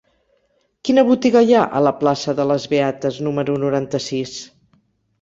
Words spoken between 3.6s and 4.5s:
noranta-sis?